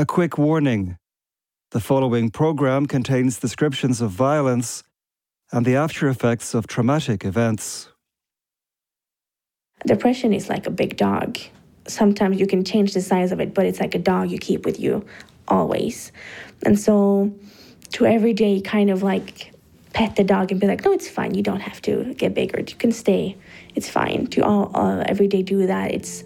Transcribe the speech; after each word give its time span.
A 0.00 0.06
quick 0.06 0.38
warning 0.38 0.96
the 1.72 1.80
following 1.80 2.30
program 2.30 2.86
contains 2.86 3.40
descriptions 3.40 4.00
of 4.00 4.12
violence 4.12 4.84
and 5.50 5.66
the 5.66 5.74
after 5.74 6.08
effects 6.08 6.54
of 6.54 6.68
traumatic 6.68 7.24
events. 7.24 7.88
Depression 9.84 10.32
is 10.32 10.48
like 10.48 10.68
a 10.68 10.70
big 10.70 10.96
dog. 10.96 11.36
Sometimes 11.88 12.38
you 12.38 12.46
can 12.46 12.62
change 12.64 12.94
the 12.94 13.00
size 13.00 13.32
of 13.32 13.40
it, 13.40 13.54
but 13.54 13.66
it's 13.66 13.80
like 13.80 13.96
a 13.96 13.98
dog 13.98 14.30
you 14.30 14.38
keep 14.38 14.64
with 14.64 14.78
you 14.78 15.04
always. 15.48 16.12
And 16.64 16.78
so, 16.78 17.34
to 17.94 18.06
every 18.06 18.34
day, 18.34 18.60
kind 18.60 18.90
of 18.90 19.02
like 19.02 19.52
pet 19.94 20.14
the 20.14 20.22
dog 20.22 20.52
and 20.52 20.60
be 20.60 20.68
like, 20.68 20.84
no, 20.84 20.92
it's 20.92 21.08
fine. 21.08 21.34
You 21.34 21.42
don't 21.42 21.58
have 21.58 21.82
to 21.82 22.14
get 22.14 22.34
bigger. 22.34 22.60
You 22.60 22.76
can 22.76 22.92
stay. 22.92 23.36
It's 23.74 23.88
fine. 23.88 24.28
To 24.28 24.42
all, 24.42 24.70
all 24.74 25.02
every 25.06 25.26
day 25.26 25.42
do 25.42 25.66
that, 25.66 25.90
it's 25.90 26.22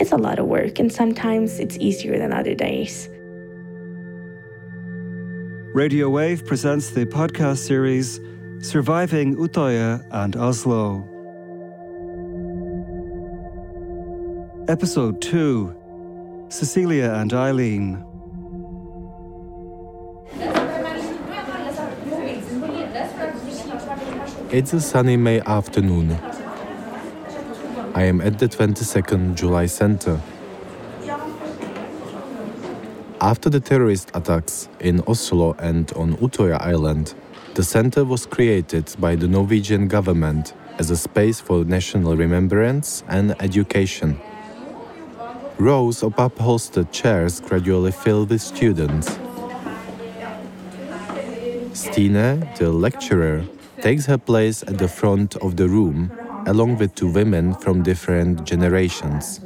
it's 0.00 0.12
a 0.12 0.16
lot 0.16 0.38
of 0.38 0.46
work, 0.46 0.78
and 0.78 0.90
sometimes 0.90 1.60
it's 1.60 1.76
easier 1.76 2.18
than 2.18 2.32
other 2.32 2.54
days. 2.54 3.08
Radio 5.74 6.08
Wave 6.08 6.44
presents 6.46 6.90
the 6.90 7.04
podcast 7.04 7.58
series 7.58 8.18
Surviving 8.60 9.36
Utøya 9.36 10.02
and 10.10 10.34
Oslo. 10.36 11.06
Episode 14.68 15.20
2 15.20 16.46
Cecilia 16.48 17.12
and 17.14 17.32
Elin. 17.32 18.04
It's 24.52 24.72
a 24.72 24.80
sunny 24.80 25.16
May 25.16 25.40
afternoon. 25.42 26.18
I 27.92 28.04
am 28.04 28.20
at 28.20 28.38
the 28.38 28.46
22nd 28.46 29.34
July 29.34 29.66
Center. 29.66 30.20
After 33.20 33.50
the 33.50 33.58
terrorist 33.58 34.12
attacks 34.14 34.68
in 34.78 35.02
Oslo 35.08 35.54
and 35.58 35.92
on 35.94 36.14
Utøya 36.18 36.60
Island, 36.60 37.14
the 37.54 37.64
center 37.64 38.04
was 38.04 38.26
created 38.26 38.94
by 39.00 39.16
the 39.16 39.26
Norwegian 39.26 39.88
government 39.88 40.54
as 40.78 40.90
a 40.90 40.96
space 40.96 41.40
for 41.40 41.64
national 41.64 42.16
remembrance 42.16 43.02
and 43.08 43.34
education. 43.42 44.20
Rows 45.58 46.04
of 46.04 46.14
upholstered 46.16 46.92
chairs 46.92 47.40
gradually 47.40 47.90
fill 47.90 48.24
with 48.24 48.40
students. 48.40 49.18
Stine, 51.72 52.48
the 52.56 52.70
lecturer, 52.70 53.44
takes 53.82 54.06
her 54.06 54.18
place 54.18 54.62
at 54.62 54.78
the 54.78 54.88
front 54.88 55.34
of 55.36 55.56
the 55.56 55.68
room 55.68 56.12
along 56.46 56.76
with 56.76 56.94
two 56.94 57.08
women 57.08 57.54
from 57.54 57.82
different 57.82 58.44
generations. 58.44 59.40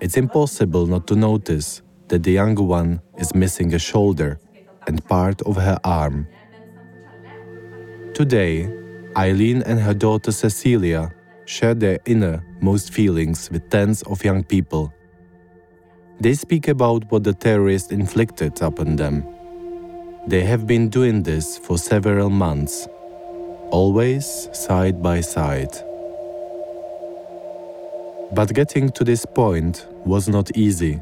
It's 0.00 0.16
impossible 0.16 0.86
not 0.86 1.06
to 1.08 1.16
notice 1.16 1.82
that 2.08 2.22
the 2.22 2.32
younger 2.32 2.62
one 2.62 3.00
is 3.16 3.34
missing 3.34 3.74
a 3.74 3.78
shoulder 3.78 4.38
and 4.86 5.06
part 5.08 5.42
of 5.42 5.56
her 5.56 5.78
arm. 5.84 6.26
Today, 8.14 8.68
Elin 9.16 9.62
and 9.62 9.80
her 9.80 9.94
daughter 9.94 10.32
Cecilia 10.32 11.12
share 11.46 11.74
their 11.74 11.98
innermost 12.06 12.92
feelings 12.92 13.50
with 13.50 13.68
tens 13.70 14.02
of 14.02 14.24
young 14.24 14.44
people. 14.44 14.92
They 16.20 16.34
speak 16.34 16.68
about 16.68 17.10
what 17.10 17.24
the 17.24 17.32
terrorists 17.32 17.92
inflicted 17.92 18.60
upon 18.62 18.96
them. 18.96 19.24
They 20.26 20.42
have 20.44 20.66
been 20.66 20.88
doing 20.88 21.22
this 21.22 21.56
for 21.56 21.78
several 21.78 22.28
months, 22.28 22.86
always 23.70 24.50
side 24.52 25.02
by 25.02 25.20
side. 25.22 25.72
But 28.32 28.52
getting 28.52 28.90
to 28.90 29.04
this 29.04 29.24
point 29.24 29.86
was 30.04 30.28
not 30.28 30.54
easy. 30.56 30.96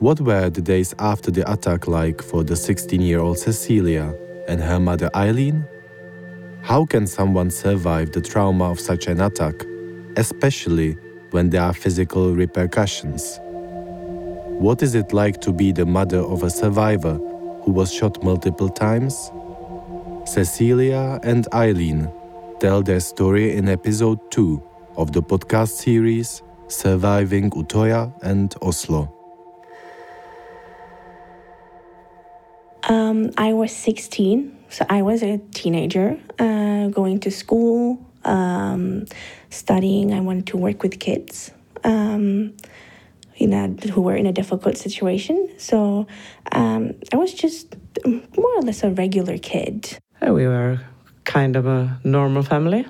What 0.00 0.20
were 0.20 0.50
the 0.50 0.60
days 0.60 0.94
after 0.98 1.30
the 1.30 1.50
attack 1.50 1.86
like 1.86 2.20
for 2.20 2.44
the 2.44 2.56
16 2.56 3.00
year 3.00 3.20
old 3.20 3.38
Cecilia 3.38 4.14
and 4.48 4.60
her 4.60 4.78
mother 4.78 5.08
Elin? 5.14 5.64
How 6.62 6.84
can 6.84 7.06
someone 7.06 7.50
survive 7.50 8.12
the 8.12 8.20
trauma 8.20 8.70
of 8.70 8.80
such 8.80 9.06
an 9.06 9.22
attack, 9.22 9.54
especially 10.16 10.98
when 11.30 11.48
there 11.48 11.62
are 11.62 11.72
physical 11.72 12.34
repercussions? 12.34 13.40
What 14.58 14.82
is 14.82 14.94
it 14.94 15.14
like 15.14 15.40
to 15.42 15.52
be 15.52 15.72
the 15.72 15.86
mother 15.86 16.18
of 16.18 16.42
a 16.42 16.50
survivor 16.50 17.18
who 17.66 17.72
was 17.72 17.92
shot 17.92 18.22
multiple 18.22 18.68
times? 18.68 19.32
Cecilia 20.24 21.18
and 21.22 21.46
Elin 21.52 22.10
tell 22.60 22.80
their 22.80 23.00
story 23.00 23.56
in 23.56 23.68
episode 23.68 24.18
2 24.30 24.62
of 24.96 25.12
the 25.12 25.20
podcast 25.20 25.70
series 25.70 26.42
Surviving 26.68 27.50
Utøya 27.50 28.12
and 28.22 28.54
Oslo. 28.62 29.12
Um, 32.88 33.32
I 33.36 33.52
was 33.52 33.74
16, 33.74 34.56
so 34.68 34.86
I 34.88 35.02
was 35.02 35.24
a 35.24 35.38
teenager 35.52 36.16
uh, 36.38 36.86
going 36.88 37.18
to 37.20 37.32
school, 37.32 37.98
um, 38.24 39.06
studying. 39.50 40.14
I 40.14 40.20
wanted 40.20 40.46
to 40.48 40.56
work 40.56 40.84
with 40.84 41.00
kids 41.00 41.50
um, 41.82 42.54
in 43.36 43.52
a, 43.52 43.68
who 43.90 44.00
were 44.00 44.16
in 44.16 44.26
a 44.26 44.32
difficult 44.32 44.76
situation. 44.76 45.48
So 45.58 46.06
um, 46.52 46.94
I 47.12 47.16
was 47.16 47.32
just 47.34 47.76
more 48.04 48.56
or 48.56 48.62
less 48.62 48.82
a 48.82 48.90
regular 48.90 49.38
kid. 49.38 49.98
We 50.22 50.46
were 50.46 50.80
kind 51.24 51.56
of 51.56 51.66
a 51.66 52.00
normal 52.04 52.42
family, 52.42 52.86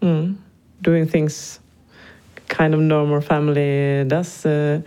mm. 0.00 0.36
doing 0.82 1.06
things 1.06 1.60
kind 2.48 2.74
of 2.74 2.80
normal 2.80 3.20
family 3.20 4.04
does. 4.06 4.44
Uh, 4.44 4.82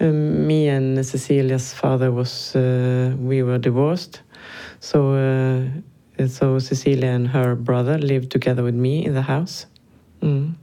um, 0.00 0.46
me 0.46 0.68
and 0.68 1.04
Cecilia's 1.04 1.74
father 1.74 2.10
was 2.10 2.56
uh, 2.56 3.14
we 3.18 3.42
were 3.42 3.58
divorced, 3.58 4.22
so 4.80 5.12
uh, 5.14 6.26
so 6.26 6.58
Cecilia 6.58 7.08
and 7.08 7.28
her 7.28 7.54
brother 7.54 7.98
lived 7.98 8.30
together 8.30 8.62
with 8.62 8.74
me 8.74 9.04
in 9.04 9.14
the 9.14 9.22
house. 9.22 9.66
Mm. 10.22 10.54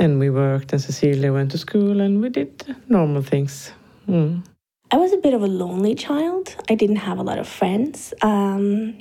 And 0.00 0.18
we 0.18 0.30
worked, 0.30 0.72
and 0.72 0.80
Cecilia 0.80 1.30
went 1.30 1.50
to 1.50 1.58
school, 1.58 2.00
and 2.00 2.22
we 2.22 2.30
did 2.30 2.74
normal 2.88 3.20
things. 3.20 3.70
Mm. 4.08 4.42
I 4.90 4.96
was 4.96 5.12
a 5.12 5.18
bit 5.18 5.34
of 5.34 5.42
a 5.42 5.46
lonely 5.46 5.94
child. 5.94 6.56
I 6.70 6.74
didn't 6.74 6.96
have 6.96 7.18
a 7.18 7.22
lot 7.22 7.38
of 7.38 7.46
friends. 7.46 8.14
Um, 8.22 8.96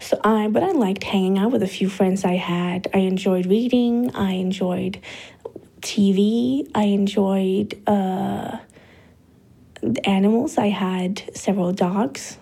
so 0.00 0.20
I, 0.22 0.48
but 0.48 0.62
I 0.62 0.72
liked 0.72 1.02
hanging 1.02 1.38
out 1.38 1.50
with 1.50 1.62
a 1.62 1.66
few 1.66 1.88
friends 1.88 2.26
I 2.26 2.34
had. 2.34 2.88
I 2.92 2.98
enjoyed 2.98 3.46
reading. 3.46 4.14
I 4.14 4.32
enjoyed 4.32 5.00
TV. 5.80 6.70
I 6.74 6.84
enjoyed 6.84 7.80
uh, 7.88 8.58
animals. 10.04 10.58
I 10.58 10.68
had 10.68 11.22
several 11.34 11.72
dogs. 11.72 12.36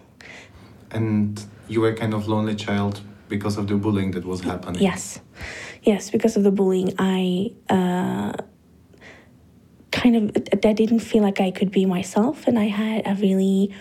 And 0.90 1.40
you 1.68 1.82
were 1.82 1.94
kind 1.94 2.14
of 2.14 2.26
lonely 2.26 2.56
child 2.56 3.00
because 3.28 3.58
of 3.58 3.68
the 3.68 3.76
bullying 3.76 4.10
that 4.12 4.24
was 4.24 4.40
happening. 4.40 4.82
Yes, 4.82 5.20
yes, 5.86 6.10
because 6.10 6.36
of 6.36 6.42
the 6.42 6.50
bullying, 6.50 6.92
I 6.98 7.52
uh, 7.70 8.32
kind 9.92 10.16
of 10.16 10.24
I 10.64 10.72
didn't 10.72 11.00
feel 11.00 11.22
like 11.22 11.40
I 11.40 11.50
could 11.50 11.70
be 11.70 11.86
myself, 11.86 12.46
and 12.46 12.58
I 12.58 12.64
had 12.66 13.06
a 13.06 13.14
really 13.14 13.72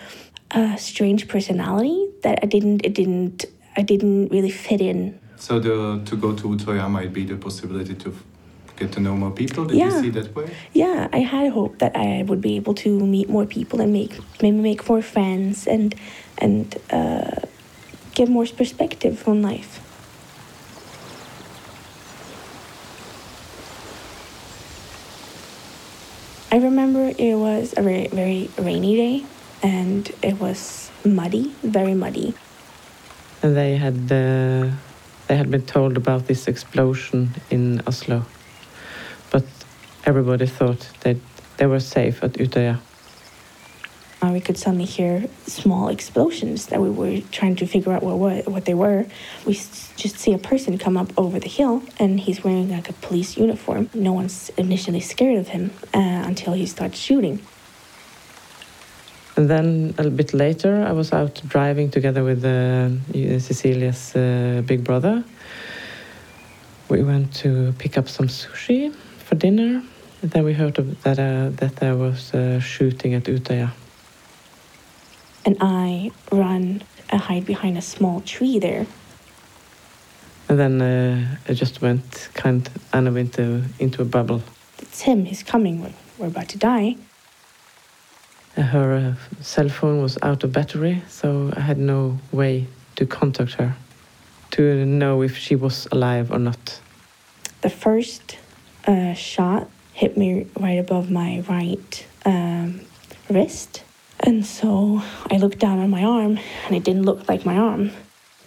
uh, 0.52 0.76
strange 0.78 1.28
personality 1.28 2.08
that 2.24 2.40
I 2.44 2.46
didn't. 2.46 2.86
It 2.86 2.94
didn't. 2.94 3.46
I 3.76 3.82
didn't 3.82 4.30
really 4.32 4.52
fit 4.52 4.80
in. 4.80 5.20
So 5.36 5.60
the 5.60 6.02
to 6.06 6.16
go 6.16 6.34
to 6.34 6.48
Utøya 6.48 6.90
might 6.90 7.12
be 7.12 7.26
the 7.26 7.36
possibility 7.36 7.94
to 7.96 8.14
get 8.78 8.92
to 8.94 9.00
know 9.00 9.16
more 9.16 9.32
people. 9.32 9.66
Did 9.66 9.78
Yeah. 9.78 9.86
you 9.86 10.02
see 10.02 10.10
that 10.12 10.36
way? 10.36 10.48
Yeah, 10.74 11.08
I 11.12 11.20
had 11.20 11.52
hope 11.52 11.80
that 11.80 11.96
I 11.96 12.24
would 12.28 12.42
be 12.42 12.56
able 12.56 12.74
to 12.76 12.90
meet 12.90 13.30
more 13.30 13.46
people 13.46 13.82
and 13.82 13.92
make 13.92 14.14
maybe 14.42 14.58
make 14.58 14.88
more 14.88 15.02
friends 15.02 15.68
and 15.68 15.94
and 16.38 16.76
uh, 16.92 17.36
get 18.14 18.30
more 18.30 18.46
perspective 18.46 19.28
on 19.28 19.42
life. 19.42 19.82
I 26.52 26.58
remember 26.58 27.12
it 27.18 27.36
was 27.36 27.74
a 27.76 27.82
very, 27.82 28.08
very 28.08 28.50
rainy 28.58 28.96
day 28.96 29.26
and 29.64 30.10
it 30.22 30.40
was 30.40 30.92
muddy, 31.04 31.54
very 31.64 31.94
muddy. 31.94 32.34
And 33.42 33.56
they 33.56 33.76
had 33.78 34.12
uh, 34.12 34.72
they 35.28 35.36
had 35.36 35.50
been 35.50 35.66
told 35.66 35.98
about 35.98 36.28
this 36.28 36.48
explosion 36.48 37.32
in 37.50 37.82
Oslo, 37.88 38.26
but 39.32 39.44
everybody 40.06 40.46
thought 40.46 40.90
that 41.02 41.18
they 41.58 41.66
were 41.66 41.80
safe 41.80 42.24
at 42.24 42.34
Utøya. 42.34 42.80
Uh, 44.26 44.32
we 44.32 44.40
could 44.40 44.58
suddenly 44.58 44.86
hear 44.86 45.26
small 45.46 45.90
explosions 45.90 46.68
that 46.68 46.82
we 46.82 46.90
were 46.90 47.22
trying 47.32 47.56
to 47.56 47.68
figure 47.68 47.92
out 47.92 48.02
what 48.02 48.18
what, 48.18 48.48
what 48.48 48.66
they 48.66 48.74
were. 48.74 49.06
We 49.46 49.54
just 49.54 50.18
see 50.18 50.34
a 50.34 50.38
person 50.38 50.78
come 50.80 50.98
up 50.98 51.12
over 51.16 51.40
the 51.40 51.50
hill, 51.50 51.84
and 52.00 52.20
he's 52.20 52.44
wearing 52.44 52.70
like 52.70 52.90
a 52.90 52.94
police 52.94 53.38
uniform. 53.38 53.90
No 53.94 54.14
one's 54.14 54.50
initially 54.58 55.00
scared 55.00 55.38
of 55.38 55.50
him 55.50 55.72
uh, 55.94 56.00
until 56.30 56.54
he 56.54 56.66
starts 56.66 56.98
shooting. 56.98 57.40
And 59.38 59.48
then 59.48 59.94
a 59.98 60.10
bit 60.10 60.34
later, 60.34 60.84
I 60.84 60.94
was 60.94 61.12
out 61.14 61.42
driving 61.48 61.92
together 61.92 62.24
with 62.24 62.44
uh, 62.44 62.90
Cecilia's 63.40 64.16
uh, 64.16 64.64
big 64.66 64.84
brother. 64.84 65.24
We 66.90 67.04
went 67.04 67.34
to 67.44 67.74
pick 67.78 67.98
up 67.98 68.08
some 68.08 68.28
sushi 68.28 68.92
for 69.26 69.36
dinner, 69.36 69.84
And 70.22 70.32
then 70.32 70.46
we 70.46 70.54
heard 70.54 70.76
that 71.04 71.20
uh, 71.20 71.50
that 71.60 71.76
there 71.76 71.96
was 71.96 72.34
a 72.34 72.60
shooting 72.60 73.14
at 73.14 73.26
Utøya. 73.26 73.70
And 75.46 75.58
I 75.62 76.12
run, 76.32 76.82
and 77.10 77.22
hide 77.22 77.46
behind 77.46 77.78
a 77.78 77.82
small 77.82 78.22
tree 78.22 78.60
there. 78.60 78.88
And 80.50 80.60
then 80.60 80.82
uh, 80.82 81.38
I 81.48 81.54
just 81.54 81.82
went 81.82 82.30
kind 82.34 82.70
of 82.94 83.18
into 83.18 83.64
into 83.80 84.02
a 84.02 84.06
bubble. 84.06 84.42
It's 84.80 85.02
him. 85.02 85.26
He's 85.26 85.44
coming. 85.44 85.82
We're, 85.82 85.94
we're 86.18 86.28
about 86.28 86.50
to 86.50 86.58
die. 86.58 86.96
Her 88.56 88.96
uh, 88.96 89.42
cell 89.42 89.70
phone 89.70 90.02
was 90.02 90.18
out 90.22 90.44
of 90.44 90.52
battery, 90.52 91.02
so 91.10 91.52
I 91.56 91.60
had 91.60 91.78
no 91.78 92.18
way 92.32 92.68
to 92.96 93.06
contact 93.06 93.54
her 93.54 93.76
to 94.52 94.86
know 94.86 95.22
if 95.22 95.38
she 95.38 95.56
was 95.56 95.88
alive 95.92 96.32
or 96.32 96.40
not. 96.40 96.80
The 97.62 97.70
first 97.70 98.38
uh, 98.88 99.14
shot 99.14 99.70
hit 99.94 100.18
me 100.18 100.48
right 100.60 100.80
above 100.80 101.12
my 101.12 101.44
right 101.50 102.06
um, 102.26 102.82
wrist. 103.30 103.84
And 104.26 104.44
so 104.44 105.04
I 105.30 105.38
looked 105.38 105.60
down 105.60 105.78
on 105.78 105.92
my 105.92 106.04
arm 106.04 106.40
and 106.66 106.76
it 106.76 106.84
didn't 106.84 107.04
look 107.04 107.30
like 107.30 107.46
my 107.46 107.58
arm. 107.58 107.92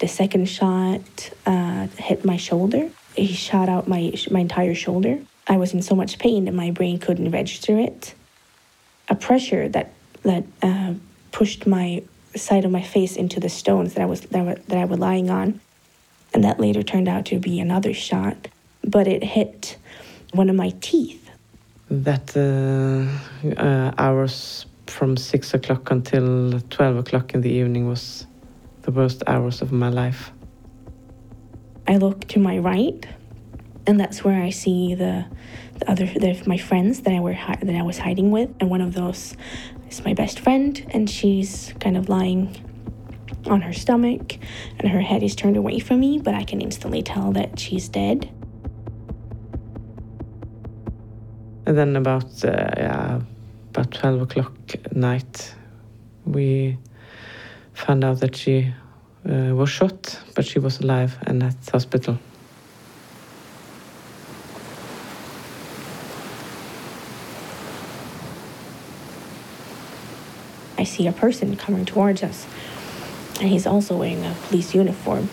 The 0.01 0.09
second 0.09 0.49
shot 0.49 1.31
uh, 1.47 1.87
hit 1.97 2.25
my 2.25 2.37
shoulder. 2.37 2.91
He 3.15 3.33
shot 3.33 3.69
out 3.69 3.87
my, 3.87 4.13
my 4.31 4.41
entire 4.41 4.75
shoulder. 4.75 5.21
I 5.47 5.57
was 5.57 5.73
in 5.75 5.83
so 5.83 5.95
much 5.95 6.19
pain 6.19 6.47
that 6.47 6.55
my 6.55 6.73
brain 6.73 6.99
couldn't 6.99 7.31
register 7.31 7.79
it. 7.79 8.15
A 9.09 9.15
pressure 9.15 9.69
that, 9.69 9.93
that 10.23 10.45
uh, 10.63 10.95
pushed 11.31 11.67
my 11.67 12.03
side 12.35 12.65
of 12.65 12.71
my 12.71 12.83
face 12.83 13.17
into 13.17 13.41
the 13.41 13.49
stones 13.49 13.95
that 13.95 14.03
I 14.03 14.07
was 14.07 14.21
that, 14.23 14.45
were, 14.45 14.55
that 14.55 14.79
I 14.79 14.85
was 14.85 14.99
lying 14.99 15.31
on, 15.31 15.61
and 16.35 16.45
that 16.45 16.61
later 16.61 16.83
turned 16.83 17.09
out 17.09 17.25
to 17.27 17.39
be 17.39 17.59
another 17.61 17.95
shot. 17.95 18.49
But 18.85 19.09
it 19.09 19.25
hit 19.25 19.79
one 20.33 20.51
of 20.51 20.57
my 20.57 20.75
teeth. 20.81 21.31
That 21.91 22.37
uh, 22.37 23.61
uh, 23.61 23.95
hours 23.97 24.67
from 24.91 25.17
six 25.17 25.55
o'clock 25.55 25.91
until 25.91 26.61
twelve 26.71 26.97
o'clock 26.97 27.35
in 27.35 27.41
the 27.41 27.51
evening 27.51 27.89
was 27.89 28.27
the 28.83 28.91
worst 28.91 29.23
hours 29.27 29.63
of 29.63 29.73
my 29.73 29.89
life. 29.89 30.33
I 31.87 31.97
look 31.97 32.27
to 32.29 32.39
my 32.39 32.59
right, 32.59 33.07
and 33.87 33.99
that's 33.99 34.23
where 34.25 34.43
I 34.43 34.51
see 34.51 34.95
the, 34.95 35.27
the 35.79 35.91
other 35.91 36.07
the, 36.07 36.43
my 36.47 36.59
friends 36.59 37.01
that 37.03 37.15
I 37.15 37.21
were 37.21 37.35
that 37.35 37.75
I 37.75 37.83
was 37.83 37.99
hiding 37.99 38.31
with, 38.31 38.51
and 38.61 38.71
one 38.71 38.81
of 38.81 38.95
those 38.95 39.37
is 39.89 40.05
my 40.05 40.15
best 40.15 40.41
friend, 40.41 40.85
and 40.91 41.09
she's 41.09 41.73
kind 41.81 41.97
of 41.97 42.09
lying 42.09 42.65
on 43.47 43.63
her 43.63 43.73
stomach, 43.73 44.37
and 44.79 44.91
her 44.91 45.01
head 45.01 45.23
is 45.23 45.35
turned 45.35 45.57
away 45.57 45.79
from 45.79 46.01
me, 46.01 46.19
but 46.19 46.35
I 46.35 46.45
can 46.45 46.61
instantly 46.61 47.03
tell 47.03 47.33
that 47.33 47.59
she's 47.59 47.89
dead. 47.89 48.31
And 51.67 51.77
then 51.77 51.97
about 51.97 52.45
uh, 52.45 52.71
yeah, 52.77 53.21
about 53.79 53.93
twelve 53.93 54.21
o'clock 54.23 54.53
at 54.75 54.97
night, 54.97 55.55
we 56.27 56.77
found 57.75 58.03
out 58.03 58.19
that 58.19 58.35
she 58.35 58.75
uh, 59.25 59.55
was 59.55 59.71
shot, 59.71 60.21
but 60.35 60.45
she 60.45 60.59
was 60.59 60.81
alive 60.81 61.17
and 61.29 61.45
at 61.45 61.55
hospital. 61.71 62.19
I 70.77 70.83
see 70.83 71.07
a 71.07 71.13
person 71.13 71.55
coming 71.57 71.85
towards 71.85 72.25
us, 72.25 72.49
and 73.39 73.49
he's 73.49 73.67
also 73.67 73.97
wearing 73.97 74.25
a 74.25 74.35
police 74.49 74.75
uniform. 74.75 75.29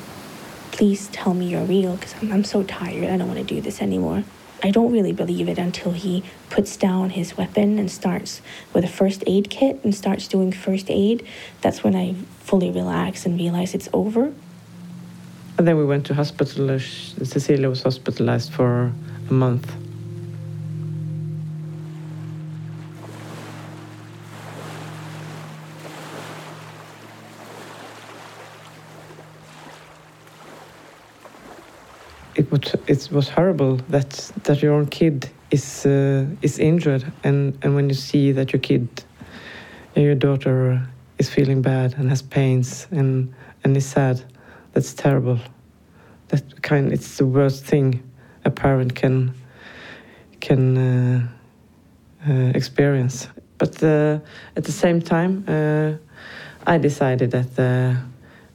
Please 0.71 1.07
tell 1.07 1.33
me 1.33 1.47
you're 1.47 1.63
real, 1.63 1.95
because 1.95 2.13
I'm, 2.21 2.31
I'm 2.31 2.43
so 2.43 2.61
tired. 2.61 3.09
I 3.09 3.17
don't 3.17 3.27
want 3.27 3.39
to 3.39 3.55
do 3.55 3.59
this 3.59 3.81
anymore. 3.81 4.23
I 4.65 4.71
don't 4.71 4.91
really 4.91 5.11
believe 5.13 5.47
it 5.47 5.59
until 5.59 5.91
he 5.91 6.23
puts 6.49 6.75
down 6.75 7.11
his 7.11 7.37
weapon 7.37 7.77
and 7.77 7.91
starts 7.91 8.41
with 8.73 8.83
a 8.83 8.87
first 8.87 9.23
aid 9.27 9.51
kit 9.51 9.79
and 9.83 9.93
starts 9.93 10.27
doing 10.27 10.51
first 10.51 10.89
aid. 10.89 11.23
That's 11.61 11.83
when 11.83 11.95
I 11.95 12.15
fully 12.39 12.71
relax 12.71 13.27
and 13.27 13.37
realize 13.37 13.75
it's 13.75 13.89
over. 13.93 14.33
And 15.59 15.67
then 15.67 15.77
we 15.77 15.85
went 15.85 16.07
to 16.07 16.15
hospital. 16.15 16.71
Uh, 16.71 16.79
Cecilia 16.79 17.69
was 17.69 17.83
hospitalized 17.83 18.51
for 18.53 18.91
a 19.29 19.33
month. 19.33 19.71
Was 32.55 32.75
it 32.87 33.11
was 33.11 33.29
horrible 33.29 33.77
that 33.89 34.31
that 34.43 34.61
your 34.61 34.73
own 34.73 34.87
kid 34.87 35.29
is 35.51 35.85
uh, 35.85 36.25
is 36.41 36.59
injured 36.59 37.03
and 37.23 37.57
and 37.61 37.75
when 37.75 37.89
you 37.89 37.95
see 37.95 38.31
that 38.31 38.53
your 38.53 38.59
kid 38.59 38.87
your 39.95 40.15
daughter 40.15 40.81
is 41.17 41.29
feeling 41.29 41.61
bad 41.61 41.93
and 41.97 42.09
has 42.09 42.21
pains 42.21 42.87
and 42.91 43.33
and 43.63 43.77
is 43.77 43.85
sad 43.85 44.23
that's 44.75 44.93
terrible. 44.93 45.39
That 46.27 46.61
kind 46.61 46.91
it's 46.91 47.17
the 47.17 47.25
worst 47.25 47.63
thing 47.63 48.03
a 48.43 48.51
parent 48.51 48.93
can 48.93 49.33
can 50.41 50.77
uh, 50.77 51.27
uh, 52.27 52.51
experience. 52.53 53.29
But 53.57 53.81
uh, 53.81 54.19
at 54.57 54.65
the 54.65 54.71
same 54.71 55.01
time 55.01 55.45
uh, 55.47 55.93
I 56.67 56.77
decided 56.77 57.31
that 57.31 57.57
uh, 57.57 57.95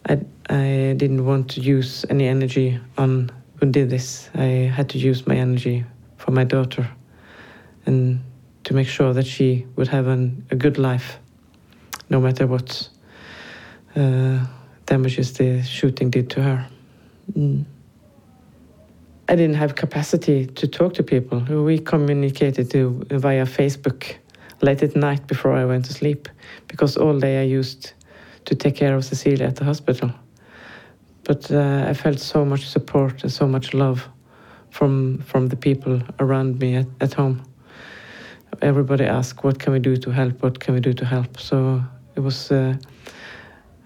I 0.07 0.21
I 0.51 0.95
didn't 0.97 1.25
want 1.25 1.51
to 1.53 1.61
use 1.61 2.05
any 2.11 2.29
energy 2.29 2.79
on 2.99 3.31
who 3.61 3.71
did 3.71 3.91
this. 3.91 4.31
I 4.35 4.71
had 4.75 4.89
to 4.91 4.99
use 4.99 5.27
my 5.27 5.37
energy 5.37 5.85
for 6.17 6.31
my 6.31 6.45
daughter 6.45 6.91
and 7.87 8.21
to 8.65 8.75
make 8.75 8.89
sure 8.89 9.13
that 9.13 9.27
she 9.27 9.67
would 9.77 9.89
have 9.89 10.07
an, 10.07 10.47
a 10.51 10.57
good 10.57 10.79
life, 10.79 11.19
no 12.09 12.21
matter 12.21 12.47
what 12.47 12.89
uh, 13.97 14.47
damages 14.87 15.35
the 15.35 15.63
shooting 15.63 16.11
did 16.11 16.31
to 16.31 16.43
her. 16.43 16.67
Mm. 17.33 17.65
I 19.29 19.37
didn't 19.37 19.57
have 19.57 19.77
capacity 19.77 20.47
to 20.47 20.67
talk 20.67 20.95
to 20.95 21.03
people. 21.03 21.41
We 21.41 21.79
communicated 21.79 22.71
to, 22.73 23.05
via 23.11 23.45
Facebook 23.45 24.17
late 24.61 24.83
at 24.83 24.97
night 24.97 25.27
before 25.27 25.53
I 25.53 25.65
went 25.65 25.85
to 25.85 25.93
sleep 25.93 26.29
because 26.67 26.97
all 26.97 27.19
day 27.19 27.41
I 27.41 27.45
used 27.45 27.93
to 28.47 28.55
take 28.55 28.75
care 28.77 28.97
of 28.97 29.05
Cecilia 29.05 29.47
at 29.47 29.57
the 29.57 29.65
hospital 29.65 30.11
but 31.25 31.51
uh, 31.51 31.85
I 31.89 31.95
felt 31.95 32.19
so 32.19 32.45
much 32.45 32.67
support 32.67 33.23
and 33.23 33.33
so 33.33 33.47
much 33.47 33.75
love 33.75 34.09
from 34.71 35.19
from 35.19 35.49
the 35.49 35.57
people 35.57 36.01
around 36.19 36.59
me 36.59 36.77
at, 36.77 36.87
at 37.01 37.15
home. 37.15 37.43
Everybody 38.63 39.05
asked, 39.05 39.45
"What 39.45 39.59
can 39.59 39.73
we 39.73 39.79
do 39.79 39.97
to 39.97 40.11
help? 40.11 40.43
What 40.43 40.61
can 40.61 40.75
we 40.75 40.81
do 40.81 40.93
to 40.93 41.05
help?" 41.05 41.41
So 41.41 41.83
it 42.17 42.21
was. 42.21 42.51
Uh, 42.51 42.77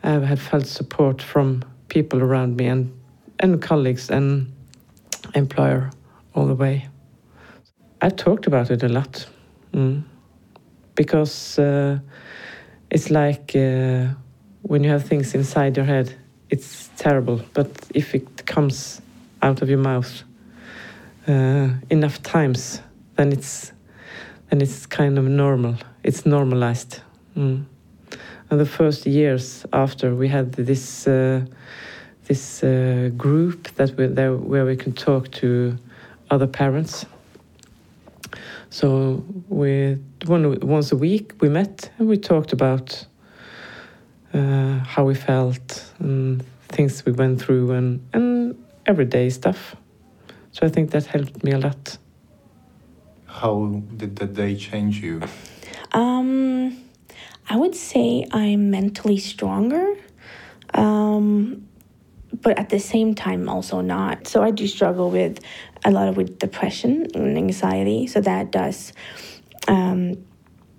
I 0.03 0.11
had 0.11 0.38
felt 0.38 0.67
support 0.67 1.23
from 1.23 1.64
people 1.88 2.23
around 2.23 2.57
me 2.57 2.67
and 2.67 2.93
and 3.41 3.61
colleagues 3.61 4.11
and 4.11 4.53
employer 5.35 5.91
all 6.35 6.47
the 6.47 6.55
way. 6.55 6.88
I 8.03 8.11
talked 8.11 8.47
about 8.47 8.71
it 8.71 8.83
a 8.83 8.88
lot 8.88 9.26
mm. 9.73 10.03
because 10.95 11.59
uh, 11.59 11.99
it's 12.91 13.11
like 13.11 13.57
uh, 13.57 14.09
when 14.62 14.85
you 14.85 14.91
have 14.91 15.05
things 15.05 15.35
inside 15.35 15.76
your 15.76 15.87
head 15.87 16.14
it's 16.54 16.88
terrible. 16.96 17.40
But 17.52 17.68
if 17.94 18.14
it 18.14 18.46
comes 18.46 19.02
out 19.42 19.61
of 19.62 19.68
your 19.68 19.82
mouth 19.90 20.23
uh, 21.26 21.68
enough 21.90 22.23
times, 22.23 22.80
then 23.16 23.32
it's 23.32 23.73
then 24.50 24.61
it's 24.61 24.87
kind 24.87 25.18
of 25.18 25.25
normal. 25.25 25.75
It's 26.04 26.25
normalized. 26.25 27.00
Mm. 27.37 27.64
And 28.50 28.61
the 28.61 28.66
first 28.66 29.06
years 29.06 29.66
after, 29.73 30.14
we 30.14 30.28
had 30.28 30.52
this 30.52 31.08
uh, 31.08 31.40
this 32.28 32.62
uh, 32.62 33.11
group 33.16 33.68
that 33.76 33.96
we 33.96 34.06
there 34.06 34.37
where 34.37 34.64
we 34.64 34.76
can 34.76 34.92
talk 34.92 35.30
to 35.42 35.76
other 36.30 36.46
parents. 36.46 37.06
So 38.70 39.25
we 39.49 39.99
one 40.26 40.61
once 40.61 40.92
a 40.92 40.96
week 40.96 41.32
we 41.40 41.49
met 41.49 41.90
and 41.99 42.08
we 42.08 42.16
talked 42.16 42.52
about 42.52 43.06
uh, 44.35 44.79
how 44.79 45.05
we 45.05 45.14
felt 45.14 45.93
and 45.99 46.45
things 46.69 47.05
we 47.05 47.12
went 47.12 47.41
through 47.41 47.73
and, 47.73 48.07
and 48.12 48.62
everyday 48.87 49.31
stuff. 49.31 49.76
So 50.53 50.67
I 50.67 50.69
think 50.69 50.91
that 50.91 51.07
helped 51.07 51.43
me 51.45 51.53
a 51.53 51.59
lot. 51.59 51.99
How 53.26 53.83
did 53.97 54.17
that 54.17 54.35
day 54.35 54.57
change 54.57 55.03
you? 55.03 55.23
Um, 55.93 56.76
I 57.49 57.57
would 57.57 57.75
say 57.75 58.26
I'm 58.31 58.71
mentally 58.71 59.19
stronger, 59.19 59.95
um, 60.73 61.69
but 62.43 62.59
at 62.59 62.69
the 62.69 62.79
same 62.79 63.14
time 63.14 63.49
also 63.49 63.81
not. 63.81 64.26
So 64.26 64.43
I 64.43 64.50
do 64.50 64.67
struggle 64.67 65.11
with 65.11 65.41
a 65.85 65.91
lot 65.91 66.09
of 66.09 66.17
with 66.17 66.38
depression 66.38 67.07
and 67.14 67.37
anxiety. 67.37 68.07
So 68.07 68.21
that 68.21 68.50
does. 68.50 68.93
Um, 69.69 70.25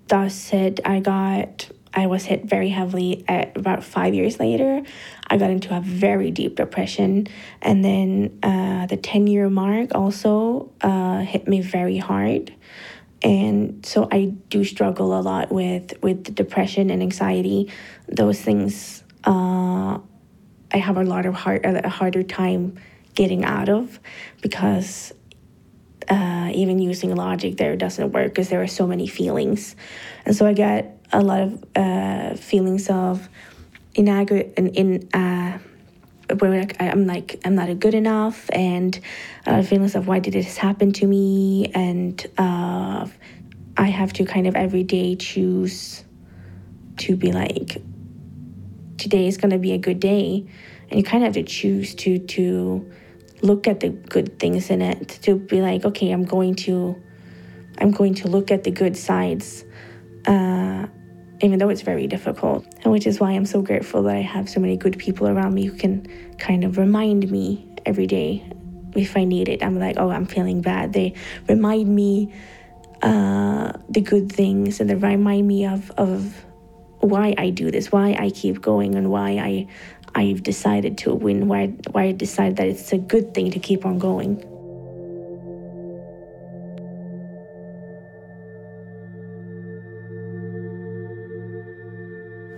that 0.08 0.32
said, 0.32 0.80
I 0.84 1.00
got 1.00 1.68
I 1.96 2.06
was 2.06 2.24
hit 2.24 2.44
very 2.44 2.68
heavily 2.68 3.24
at 3.26 3.56
about 3.56 3.82
five 3.82 4.14
years 4.14 4.38
later. 4.38 4.82
I 5.26 5.38
got 5.38 5.50
into 5.50 5.74
a 5.74 5.80
very 5.80 6.30
deep 6.30 6.56
depression. 6.56 7.26
And 7.62 7.82
then 7.82 8.38
uh, 8.42 8.84
the 8.86 8.98
10 8.98 9.26
year 9.26 9.48
mark 9.48 9.94
also 9.94 10.70
uh, 10.82 11.20
hit 11.20 11.48
me 11.48 11.62
very 11.62 11.96
hard. 11.96 12.54
and 13.22 13.84
so 13.84 14.06
I 14.12 14.26
do 14.50 14.62
struggle 14.62 15.18
a 15.18 15.22
lot 15.22 15.50
with 15.50 15.94
with 16.02 16.34
depression 16.34 16.90
and 16.90 17.02
anxiety. 17.02 17.72
Those 18.08 18.40
things 18.40 19.02
uh, 19.24 19.98
I 20.72 20.76
have 20.76 20.96
a 20.96 21.02
lot 21.02 21.26
of 21.26 21.34
hard 21.34 21.64
a 21.64 21.88
harder 21.88 22.22
time 22.22 22.78
getting 23.14 23.44
out 23.44 23.68
of 23.68 23.98
because 24.42 25.12
uh, 26.08 26.50
even 26.54 26.78
using 26.78 27.14
logic 27.16 27.56
there 27.56 27.74
doesn't 27.76 28.12
work 28.12 28.28
because 28.28 28.48
there 28.50 28.62
are 28.62 28.68
so 28.68 28.86
many 28.86 29.06
feelings, 29.06 29.74
and 30.24 30.36
so 30.36 30.46
I 30.46 30.52
get 30.52 30.95
a 31.12 31.20
lot 31.20 31.40
of 31.40 31.64
uh, 31.74 32.34
feelings 32.36 32.88
of 32.88 33.28
inadequate 33.94 34.54
and 34.56 34.68
in. 34.76 35.08
Uh, 35.12 35.58
where 36.38 36.66
I'm 36.80 37.06
like 37.06 37.40
I'm 37.44 37.54
not 37.54 37.78
good 37.78 37.94
enough, 37.94 38.50
and 38.52 38.98
uh, 39.46 39.62
feelings 39.62 39.94
of 39.94 40.08
why 40.08 40.18
did 40.18 40.32
this 40.32 40.56
happen 40.56 40.92
to 40.94 41.06
me, 41.06 41.70
and 41.72 42.24
uh, 42.36 43.06
I 43.76 43.86
have 43.86 44.12
to 44.14 44.24
kind 44.24 44.46
of 44.46 44.56
every 44.56 44.82
day 44.82 45.14
choose 45.14 46.04
to 46.98 47.16
be 47.16 47.30
like 47.32 47.80
today 48.98 49.28
is 49.28 49.36
gonna 49.36 49.58
be 49.58 49.72
a 49.72 49.78
good 49.78 50.00
day, 50.00 50.46
and 50.90 50.98
you 50.98 51.04
kind 51.04 51.22
of 51.22 51.28
have 51.28 51.34
to 51.34 51.42
choose 51.44 51.94
to 51.96 52.18
to 52.18 52.90
look 53.42 53.68
at 53.68 53.80
the 53.80 53.90
good 53.90 54.38
things 54.38 54.70
in 54.70 54.80
it 54.80 55.08
to 55.22 55.36
be 55.36 55.60
like 55.60 55.84
okay 55.84 56.10
I'm 56.10 56.24
going 56.24 56.54
to 56.56 57.00
I'm 57.78 57.90
going 57.90 58.14
to 58.14 58.28
look 58.28 58.50
at 58.50 58.64
the 58.64 58.70
good 58.70 58.96
sides. 58.96 59.64
Uh, 60.26 60.86
even 61.40 61.58
though 61.58 61.68
it's 61.68 61.82
very 61.82 62.06
difficult. 62.06 62.66
And 62.82 62.92
which 62.92 63.06
is 63.06 63.20
why 63.20 63.32
I'm 63.32 63.44
so 63.46 63.60
grateful 63.60 64.02
that 64.04 64.16
I 64.16 64.22
have 64.22 64.48
so 64.48 64.58
many 64.60 64.76
good 64.76 64.98
people 64.98 65.28
around 65.28 65.54
me 65.54 65.66
who 65.66 65.76
can 65.76 66.06
kind 66.38 66.64
of 66.64 66.78
remind 66.78 67.30
me 67.30 67.68
every 67.84 68.06
day 68.06 68.42
if 68.94 69.16
I 69.16 69.24
need 69.24 69.48
it. 69.48 69.62
I'm 69.62 69.78
like, 69.78 69.96
oh, 69.98 70.10
I'm 70.10 70.26
feeling 70.26 70.62
bad. 70.62 70.94
They 70.94 71.14
remind 71.46 71.94
me 71.94 72.32
uh, 73.02 73.72
the 73.90 74.00
good 74.00 74.32
things 74.32 74.80
and 74.80 74.88
they 74.88 74.94
remind 74.94 75.46
me 75.46 75.66
of, 75.66 75.90
of 75.92 76.46
why 77.00 77.34
I 77.36 77.50
do 77.50 77.70
this, 77.70 77.92
why 77.92 78.16
I 78.18 78.30
keep 78.30 78.60
going, 78.60 78.94
and 78.94 79.10
why 79.10 79.32
I 79.32 79.66
I've 80.14 80.42
decided 80.42 80.96
to 80.98 81.14
win, 81.14 81.46
why 81.46 81.66
why 81.90 82.04
I 82.04 82.12
decided 82.12 82.56
that 82.56 82.68
it's 82.68 82.92
a 82.92 82.98
good 82.98 83.34
thing 83.34 83.50
to 83.50 83.58
keep 83.58 83.84
on 83.84 83.98
going. 83.98 84.42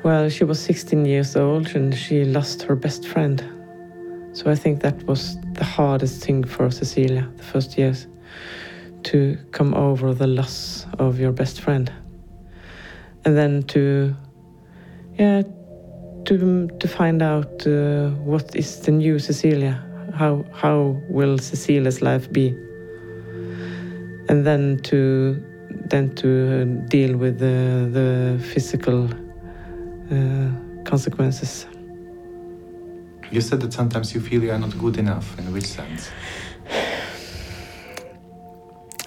Well, 0.05 0.29
she 0.29 0.45
was 0.45 0.61
16 0.61 1.05
years 1.07 1.35
old 1.35 1.75
and 1.75 1.93
she 1.93 2.25
lost 2.25 2.63
her 2.63 2.77
best 2.77 3.07
friend. 3.07 3.43
So 4.33 4.49
I 4.49 4.55
think 4.55 4.81
that 4.83 5.03
was 5.05 5.37
the 5.55 5.65
hardest 5.65 6.25
thing 6.25 6.45
for 6.45 6.71
Cecilia 6.71 7.29
the 7.37 7.43
first 7.43 7.77
years 7.77 8.07
to 9.05 9.37
come 9.51 9.75
over 9.75 10.15
the 10.15 10.29
loss 10.29 10.87
of 11.01 11.19
your 11.19 11.33
best 11.33 11.61
friend. 11.61 11.93
And 13.25 13.37
then 13.37 13.65
to, 13.65 14.15
yeah, 15.19 15.43
to, 16.27 16.69
to 16.69 16.89
find 16.89 17.21
out 17.21 17.67
uh, 17.67 18.11
what 18.23 18.55
is 18.55 18.81
the 18.81 18.93
new 18.93 19.19
Cecilia. 19.19 19.85
How, 20.15 20.45
how 20.53 21.01
will 21.09 21.39
Cecilia's 21.39 22.03
life 22.03 22.33
be? 22.33 22.51
And 24.29 24.47
then 24.47 24.79
to, 24.85 25.43
then 25.71 26.15
to 26.17 26.65
deal 26.89 27.17
with 27.17 27.41
the, 27.41 27.89
the 27.91 28.45
physical 28.45 29.09
uh, 29.13 29.28
Uh, 30.11 30.49
consequences. 30.85 31.67
You 33.31 33.43
said 33.43 33.61
that 33.61 33.75
sometimes 33.75 34.15
you 34.15 34.23
feel 34.23 34.43
you 34.43 34.51
are 34.53 34.59
not 34.59 34.79
good 34.79 34.97
enough. 34.97 35.39
In 35.39 35.53
which 35.53 35.67
sense? 35.67 36.09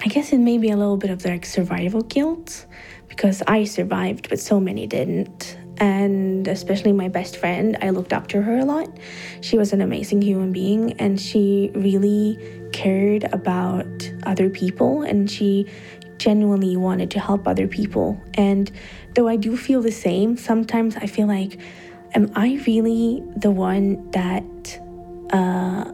I 0.04 0.08
guess 0.08 0.32
it 0.32 0.38
may 0.38 0.60
be 0.60 0.70
a 0.70 0.78
little 0.78 0.98
bit 0.98 1.10
of 1.10 1.26
like 1.26 1.44
survival 1.46 2.02
guilt 2.02 2.68
because 3.08 3.42
I 3.48 3.64
survived, 3.64 4.30
but 4.30 4.40
so 4.40 4.60
many 4.60 4.86
didn't. 4.86 5.58
And 5.78 6.48
especially 6.48 6.92
my 6.92 7.08
best 7.08 7.38
friend, 7.38 7.78
I 7.82 7.90
looked 7.90 8.14
up 8.14 8.28
to 8.28 8.42
her 8.44 8.60
a 8.60 8.66
lot. 8.66 8.90
She 9.42 9.58
was 9.58 9.74
an 9.74 9.82
amazing 9.82 10.22
human 10.22 10.52
being 10.52 10.94
and 11.00 11.20
she 11.20 11.72
really 11.74 12.38
cared 12.74 13.24
about 13.34 14.12
other 14.24 14.52
people 14.52 15.02
and 15.02 15.30
she 15.32 15.66
genuinely 16.22 16.78
wanted 16.78 17.10
to 17.12 17.20
help 17.20 17.48
other 17.48 17.68
people. 17.68 18.22
And 18.36 18.72
though 19.16 19.28
I 19.28 19.38
do 19.38 19.58
feel 19.58 19.82
the 19.82 19.92
same, 19.92 20.38
sometimes 20.38 20.96
I 20.96 21.08
feel 21.08 21.28
like, 21.28 21.58
am 22.14 22.32
I 22.36 22.62
really 22.68 23.24
the 23.36 23.50
one 23.50 24.12
that 24.12 24.46
uh, 25.34 25.92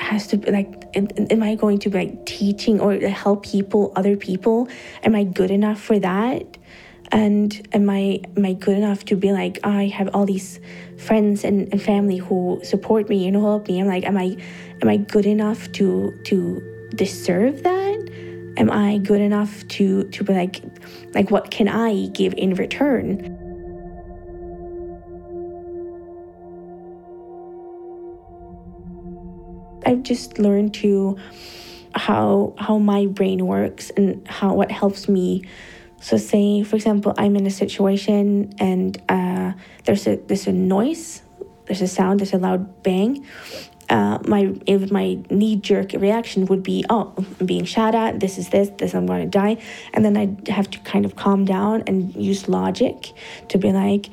has 0.00 0.26
to 0.28 0.38
be 0.38 0.50
like, 0.50 0.70
am, 0.94 1.08
am 1.28 1.42
I 1.42 1.54
going 1.54 1.78
to 1.80 1.90
be 1.90 1.98
like 1.98 2.24
teaching 2.24 2.80
or 2.80 2.94
help 3.24 3.44
people, 3.44 3.92
other 3.94 4.16
people? 4.16 4.68
Am 5.02 5.14
I 5.14 5.24
good 5.24 5.50
enough 5.50 5.80
for 5.80 5.98
that? 5.98 6.56
And 7.12 7.50
am 7.72 7.90
I 7.90 8.20
am 8.36 8.46
I 8.46 8.52
good 8.52 8.76
enough 8.76 9.04
to 9.06 9.16
be 9.16 9.32
like 9.32 9.58
I 9.64 9.86
have 9.88 10.14
all 10.14 10.26
these 10.26 10.60
friends 10.96 11.42
and, 11.42 11.68
and 11.72 11.82
family 11.82 12.18
who 12.18 12.60
support 12.62 13.08
me 13.08 13.26
and 13.26 13.36
help 13.36 13.66
me? 13.66 13.80
I'm 13.80 13.88
like, 13.88 14.04
am 14.04 14.16
I 14.16 14.36
am 14.80 14.88
I 14.88 14.96
good 14.96 15.26
enough 15.26 15.72
to 15.72 16.16
to 16.26 16.62
deserve 16.94 17.64
that? 17.64 18.29
Am 18.60 18.70
I 18.70 18.98
good 18.98 19.22
enough 19.22 19.66
to 19.68 20.04
to 20.04 20.22
be 20.22 20.32
like 20.34 20.62
like 21.14 21.30
what 21.30 21.50
can 21.50 21.66
I 21.66 22.08
give 22.08 22.34
in 22.36 22.54
return? 22.54 23.36
I've 29.86 30.02
just 30.02 30.38
learned 30.38 30.74
to 30.74 31.16
how 31.94 32.54
how 32.58 32.78
my 32.78 33.06
brain 33.06 33.46
works 33.46 33.90
and 33.96 34.28
how 34.28 34.54
what 34.54 34.70
helps 34.70 35.08
me. 35.08 35.42
So 36.00 36.18
say 36.18 36.62
for 36.62 36.76
example 36.76 37.14
I'm 37.16 37.36
in 37.36 37.46
a 37.46 37.50
situation 37.50 38.52
and 38.58 39.00
uh, 39.08 39.52
there's 39.84 40.06
a 40.06 40.16
there's 40.16 40.46
a 40.46 40.52
noise, 40.52 41.22
there's 41.64 41.80
a 41.80 41.88
sound, 41.88 42.20
there's 42.20 42.34
a 42.34 42.38
loud 42.38 42.82
bang 42.82 43.26
uh, 43.90 44.18
my 44.24 44.54
if 44.66 44.90
my 44.90 45.18
knee 45.30 45.56
jerk 45.56 45.92
reaction 45.92 46.46
would 46.46 46.62
be, 46.62 46.84
oh, 46.88 47.12
I'm 47.18 47.46
being 47.46 47.64
shot 47.64 47.94
at. 47.94 48.20
This 48.20 48.38
is 48.38 48.48
this. 48.48 48.70
This 48.78 48.94
I'm 48.94 49.04
going 49.04 49.22
to 49.22 49.28
die, 49.28 49.58
and 49.92 50.04
then 50.04 50.16
I 50.16 50.50
have 50.50 50.70
to 50.70 50.78
kind 50.80 51.04
of 51.04 51.16
calm 51.16 51.44
down 51.44 51.82
and 51.86 52.14
use 52.14 52.48
logic 52.48 53.12
to 53.48 53.58
be 53.58 53.72
like, 53.72 54.08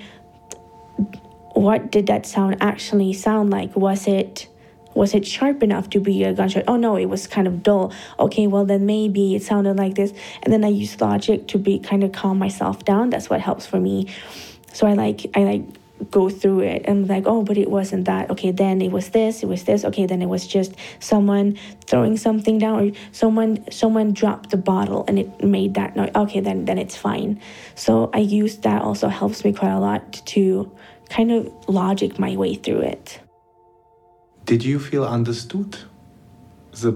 what 1.54 1.92
did 1.92 2.08
that 2.08 2.26
sound 2.26 2.58
actually 2.60 3.14
sound 3.14 3.52
like? 3.52 3.76
Was 3.76 4.08
it 4.08 4.48
was 4.96 5.14
it 5.14 5.28
sharp 5.28 5.62
enough 5.62 5.92
to 5.92 6.00
be 6.00 6.24
a 6.24 6.34
gunshot? 6.34 6.64
Oh 6.68 6.76
no, 6.76 6.96
it 6.96 7.06
was 7.06 7.28
kind 7.28 7.48
of 7.48 7.62
dull. 7.62 7.94
Okay, 8.20 8.48
well 8.48 8.66
then 8.66 8.88
maybe 8.88 9.36
it 9.36 9.44
sounded 9.44 9.78
like 9.78 9.94
this, 9.94 10.12
and 10.42 10.52
then 10.52 10.66
I 10.66 10.70
use 10.70 11.00
logic 11.00 11.48
to 11.50 11.60
be 11.60 11.78
kind 11.78 12.04
of 12.04 12.12
calm 12.12 12.40
myself 12.40 12.84
down. 12.84 13.12
That's 13.12 13.30
what 13.30 13.42
helps 13.42 13.68
for 13.68 13.80
me. 13.80 14.08
So 14.74 14.88
I 14.88 14.94
like 14.94 15.28
I 15.36 15.44
like 15.44 15.77
go 16.12 16.30
through 16.30 16.60
it 16.60 16.84
and 16.86 17.08
like 17.08 17.24
oh 17.26 17.44
but 17.44 17.58
it 17.58 17.70
wasn't 17.70 18.06
that. 18.06 18.30
Okay 18.30 18.52
then 18.52 18.82
it 18.82 18.92
was 18.92 19.10
this 19.10 19.44
it 19.44 19.48
was 19.48 19.64
this. 19.64 19.84
Okay 19.86 20.06
then 20.06 20.22
it 20.22 20.28
was 20.28 20.48
just 20.48 20.76
someone 21.00 21.58
throwing 21.86 22.18
something 22.18 22.58
down 22.58 22.80
or 22.80 22.92
someone 23.12 23.64
someone 23.72 24.14
dropped 24.14 24.50
the 24.50 24.58
bottle 24.58 25.06
and 25.08 25.20
it 25.20 25.44
made 25.44 25.74
that 25.76 25.96
noise. 25.96 26.12
Okay 26.16 26.40
then 26.40 26.66
then 26.66 26.78
it's 26.78 26.96
fine. 26.96 27.40
So 27.76 28.10
i 28.14 28.20
use 28.20 28.58
that 28.58 28.82
also 28.82 29.08
helps 29.08 29.44
me 29.44 29.54
quite 29.54 29.72
a 29.72 29.80
lot 29.80 30.14
to 30.28 30.72
kind 31.10 31.32
of 31.32 31.52
logic 31.68 32.20
my 32.20 32.36
way 32.36 32.56
through 32.56 32.82
it. 32.82 33.20
Did 34.46 34.64
you 34.64 34.80
feel 34.80 35.06
understood? 35.06 35.78
The, 36.80 36.92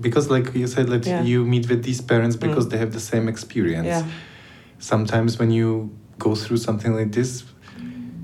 because 0.00 0.28
like 0.28 0.54
you 0.54 0.66
said 0.66 0.88
that 0.88 1.06
yeah. 1.06 1.22
you 1.22 1.44
meet 1.44 1.68
with 1.68 1.84
these 1.84 2.00
parents 2.00 2.34
because 2.34 2.66
mm. 2.66 2.70
they 2.70 2.78
have 2.78 2.92
the 2.92 3.00
same 3.00 3.28
experience. 3.28 3.86
Yeah. 3.86 4.04
sometimes 4.80 5.38
when 5.38 5.50
you 5.50 5.96
go 6.18 6.34
through 6.34 6.56
something 6.56 6.94
like 6.94 7.12
this 7.12 7.44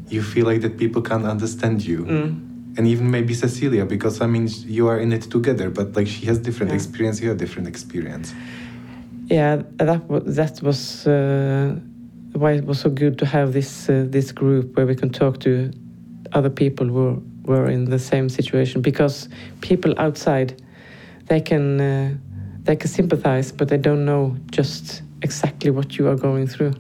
you 0.09 0.23
feel 0.23 0.47
like 0.47 0.61
that 0.61 0.79
people 0.79 1.03
can't 1.03 1.27
understand 1.27 1.85
you. 1.85 2.05
Mm. 2.05 2.79
And 2.79 2.87
even 2.87 3.11
maybe 3.11 3.33
Cecilia, 3.35 3.85
because 3.87 4.21
I 4.21 4.27
mean, 4.27 4.49
you 4.67 4.87
are 4.89 4.99
in 4.99 5.13
it 5.13 5.23
together, 5.23 5.71
but 5.71 5.97
like 5.97 6.07
she 6.07 6.27
has 6.27 6.39
different 6.39 6.71
yeah. 6.71 6.77
experience, 6.77 7.21
you 7.21 7.29
have 7.29 7.39
different 7.39 7.69
experience. 7.69 8.35
Yeah, 9.29 9.63
that 9.79 10.05
was 10.09 10.37
that 10.37 10.63
was 10.63 11.07
uh, 11.07 11.75
why 12.33 12.53
it 12.53 12.65
was 12.65 12.81
so 12.81 12.91
good 12.91 13.19
to 13.19 13.27
have 13.27 13.55
this 13.55 13.89
uh, 13.89 14.05
this 14.09 14.31
group 14.31 14.77
where 14.77 14.87
we 14.87 14.95
can 14.95 15.11
talk 15.11 15.41
to 15.41 15.73
other 16.33 16.51
people 16.51 16.87
who 16.87 17.23
were 17.45 17.67
in 17.67 17.87
the 17.87 17.99
same 17.99 18.29
situation. 18.29 18.83
Because 18.83 19.29
people 19.63 19.95
outside, 19.97 20.63
they 21.29 21.41
can 21.41 21.81
uh, 21.81 22.15
they 22.63 22.77
can 22.77 22.89
sympathize, 22.89 23.53
but 23.53 23.69
they 23.69 23.79
don't 23.79 24.05
know 24.05 24.37
just 24.51 25.03
exactly 25.23 25.71
what 25.71 25.97
you 25.97 26.09
are 26.09 26.17
going 26.17 26.47
through 26.47 26.75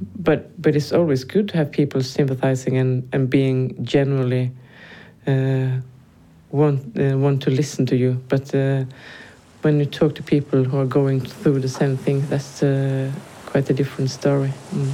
but 0.00 0.60
but 0.60 0.76
it's 0.76 0.92
always 0.92 1.24
good 1.24 1.48
to 1.48 1.56
have 1.56 1.70
people 1.70 2.02
sympathizing 2.02 2.76
and 2.76 3.08
and 3.12 3.30
being 3.30 3.84
generally 3.84 4.50
uh, 5.26 5.80
want 6.50 6.98
uh, 6.98 7.16
want 7.18 7.42
to 7.42 7.50
listen 7.50 7.86
to 7.86 7.96
you. 7.96 8.20
But 8.28 8.54
uh, 8.54 8.84
when 9.62 9.78
you 9.78 9.86
talk 9.86 10.14
to 10.16 10.22
people 10.22 10.64
who 10.64 10.78
are 10.78 10.86
going 10.86 11.20
through 11.20 11.60
the 11.60 11.68
same 11.68 11.96
thing, 11.96 12.26
that's 12.28 12.62
uh, 12.62 13.10
quite 13.46 13.70
a 13.70 13.74
different 13.74 14.10
story. 14.10 14.52
Mm. 14.72 14.92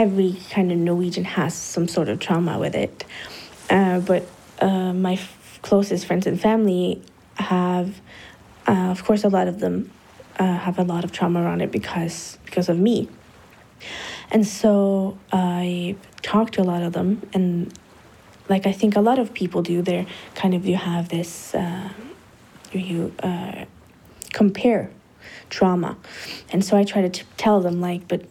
every 0.00 0.34
kind 0.50 0.72
of 0.72 0.78
Norwegian 0.78 1.24
has 1.24 1.54
some 1.54 1.86
sort 1.86 2.08
of 2.08 2.18
trauma 2.20 2.58
with 2.58 2.74
it. 2.74 3.04
Uh, 3.68 4.00
but 4.00 4.26
uh, 4.60 4.94
my 4.94 5.18
closest 5.60 6.06
friends 6.06 6.26
and 6.26 6.40
family 6.40 7.02
have, 7.40 8.00
uh, 8.66 8.90
of 8.90 9.04
course, 9.04 9.24
a 9.24 9.28
lot 9.28 9.48
of 9.48 9.60
them 9.60 9.90
uh, 10.38 10.56
have 10.58 10.78
a 10.78 10.84
lot 10.84 11.04
of 11.04 11.12
trauma 11.12 11.42
around 11.42 11.60
it 11.60 11.70
because 11.70 12.38
because 12.44 12.68
of 12.68 12.78
me. 12.78 13.08
And 14.30 14.46
so 14.46 15.18
I 15.32 15.96
talked 16.22 16.54
to 16.54 16.62
a 16.62 16.64
lot 16.64 16.82
of 16.82 16.92
them, 16.92 17.22
and 17.32 17.72
like 18.48 18.66
I 18.66 18.72
think 18.72 18.96
a 18.96 19.00
lot 19.00 19.18
of 19.18 19.34
people 19.34 19.62
do, 19.62 19.82
they're 19.82 20.06
kind 20.34 20.54
of 20.54 20.66
you 20.66 20.76
have 20.76 21.08
this 21.08 21.54
uh, 21.54 21.88
you 22.72 23.12
uh, 23.22 23.64
compare 24.32 24.90
trauma, 25.48 25.96
and 26.52 26.64
so 26.64 26.76
I 26.76 26.84
try 26.84 27.02
to 27.02 27.08
t- 27.08 27.24
tell 27.36 27.60
them 27.60 27.80
like, 27.80 28.06
but 28.06 28.22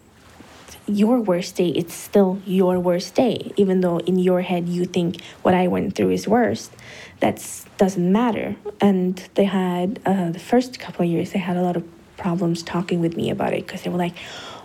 your 0.90 1.20
worst 1.20 1.56
day 1.56 1.70
it's 1.70 1.94
still 1.94 2.42
your 2.46 2.80
worst 2.80 3.16
day. 3.16 3.52
Even 3.58 3.82
though 3.82 4.00
in 4.00 4.18
your 4.20 4.42
head 4.42 4.68
you 4.68 4.86
think 4.86 5.22
what 5.44 5.54
i 5.54 5.68
went 5.68 5.96
through 5.96 6.12
is 6.12 6.28
worst 6.28 6.72
that 7.20 7.36
doesn't 7.78 8.12
matter. 8.12 8.56
And 8.82 9.18
they 9.36 9.46
had 9.46 10.00
uh, 10.06 10.32
the 10.32 10.40
first 10.40 10.80
couple 10.80 11.06
of 11.06 11.12
years 11.12 11.32
they 11.32 11.40
had 11.40 11.58
a 11.58 11.62
lot 11.62 11.76
of 11.76 11.84
problems 12.18 12.64
talking 12.64 13.00
with 13.00 13.16
me 13.16 13.30
about 13.30 13.54
it 13.54 13.66
because 13.66 13.84
they 13.84 13.90
were 13.90 13.98
like 13.98 14.16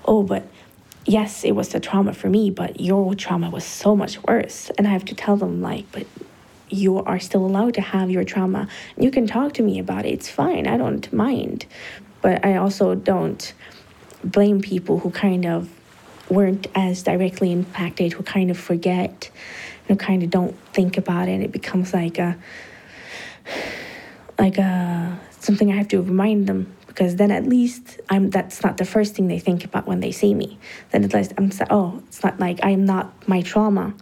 oh 0.05 0.23
but 0.23 0.45
yes 1.07 1.45
it 1.45 1.53
was 1.53 1.73
a 1.75 1.79
trauma 1.79 2.13
for 2.13 2.29
me 2.29 2.51
but 2.51 2.81
your 2.81 3.15
trauma 3.15 3.51
was 3.51 3.65
so 3.65 3.95
much 3.95 4.23
worse. 4.25 4.71
And 4.77 4.87
i 4.87 4.91
have 4.91 5.05
to 5.07 5.15
tell 5.15 5.37
them 5.37 5.61
like 5.61 5.91
but 5.93 6.07
you 6.71 6.99
are 6.99 7.21
still 7.21 7.45
allowed 7.45 7.75
to 7.75 7.81
have 7.81 8.11
your 8.11 8.25
trauma. 8.25 8.67
You 8.99 9.11
can 9.11 9.27
talk 9.27 9.53
to 9.55 9.63
me 9.63 9.79
about 9.79 10.07
it. 10.07 10.13
It's 10.13 10.31
fine. 10.31 10.67
I 10.67 10.77
don't 10.77 11.13
mind. 11.13 11.67
But 12.23 12.45
i 12.45 12.57
also 12.57 12.95
don't 12.95 13.53
blame 14.25 14.61
people 14.63 15.01
who 15.01 15.11
kind 15.11 15.45
of 15.45 15.69
weren't 16.31 16.67
as 16.75 17.03
directly 17.03 17.53
impacted 17.53 18.13
who 18.13 18.23
kind 18.23 18.51
of 18.51 18.59
forget 18.59 19.31
who 19.89 19.97
kind 19.97 20.23
of 20.23 20.31
don't 20.31 20.59
think 20.73 20.97
about 20.97 21.29
it. 21.29 21.33
And 21.33 21.43
it 21.43 21.53
becomes 21.53 21.93
like 21.93 22.19
a 22.19 22.37
like 24.39 24.59
a 24.59 25.21
something 25.39 25.71
i 25.71 25.77
have 25.77 25.87
to 25.89 26.01
remind 26.01 26.47
them 26.47 26.75
because 26.87 27.17
then 27.17 27.31
at 27.31 27.47
least 27.47 28.01
i'm 28.09 28.31
that's 28.31 28.65
not 28.65 28.79
the 28.79 28.85
first 28.85 29.15
thing 29.15 29.29
they 29.29 29.39
think 29.39 29.65
about 29.65 29.87
when 29.87 30.01
they 30.01 30.11
see 30.11 30.33
me. 30.35 30.59
Then 30.91 31.05
at 31.05 31.13
least 31.13 31.35
i'm 31.37 31.51
saying, 31.51 31.69
oh 31.71 32.03
it's 32.09 32.25
not 32.25 32.41
like 32.41 32.59
i'm 32.63 32.85
not 32.85 33.29
my 33.29 33.43
trauma. 33.43 33.95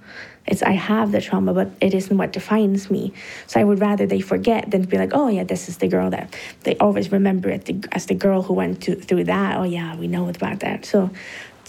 It's 0.47 0.63
i 0.63 0.73
have 0.73 1.11
the 1.13 1.21
trauma 1.21 1.53
but 1.53 1.71
it 1.81 1.93
isn't 1.93 2.17
what 2.17 2.33
defines 2.33 2.91
me. 2.91 3.13
So 3.49 3.61
i 3.61 3.65
would 3.65 3.81
rather 3.81 4.07
they 4.07 4.21
forget 4.21 4.71
than 4.71 4.85
be 4.85 4.97
like 4.97 5.11
oh 5.13 5.29
yeah 5.29 5.45
this 5.45 5.69
is 5.69 5.79
the 5.79 5.89
girl 5.89 6.09
that 6.11 6.35
they 6.63 6.77
always 6.77 7.11
remember 7.11 7.59
the, 7.59 7.85
as 7.91 8.07
the 8.07 8.15
girl 8.15 8.43
who 8.43 8.55
went 8.55 8.83
to, 8.85 8.95
through 8.95 9.25
that. 9.25 9.59
Oh 9.59 9.65
yeah 9.65 9.97
we 9.97 10.07
know 10.07 10.29
about 10.29 10.61
that. 10.61 10.87
So 10.87 11.11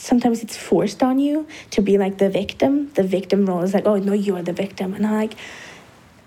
sometimes 0.03 0.43
it's 0.43 0.57
forced 0.57 1.01
on 1.01 1.17
you 1.17 1.47
to 1.71 1.81
be 1.81 1.97
like 1.97 2.17
the 2.17 2.29
victim. 2.29 2.91
The 2.93 3.03
victim 3.03 3.45
role 3.45 3.61
is 3.61 3.73
like, 3.73 3.85
oh, 3.85 3.95
no, 3.95 4.11
you're 4.13 4.43
the 4.43 4.53
victim. 4.53 4.93
And 4.93 5.07
I'm 5.07 5.13
like, 5.13 5.35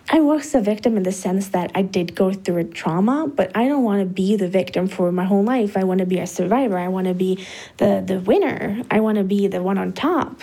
I 0.08 0.20
was 0.20 0.54
a 0.54 0.60
victim 0.60 0.96
in 0.96 1.02
the 1.02 1.12
sense 1.12 1.48
that 1.48 1.72
I 1.74 1.82
did 1.82 2.14
go 2.14 2.32
through 2.32 2.58
a 2.58 2.64
trauma, 2.64 3.26
but 3.26 3.54
I 3.56 3.66
don't 3.66 3.82
want 3.82 4.00
to 4.00 4.06
be 4.06 4.36
the 4.36 4.48
victim 4.48 4.86
for 4.86 5.10
my 5.10 5.24
whole 5.24 5.42
life. 5.42 5.76
I 5.76 5.82
want 5.82 5.98
to 5.98 6.06
be 6.06 6.20
a 6.20 6.28
survivor. 6.28 6.78
I 6.78 6.88
want 6.88 7.08
to 7.08 7.14
be 7.14 7.44
the, 7.78 8.04
the 8.06 8.20
winner. 8.20 8.82
I 8.88 9.00
want 9.00 9.18
to 9.18 9.24
be 9.24 9.48
the 9.48 9.60
one 9.62 9.78
on 9.78 9.92
top, 9.92 10.42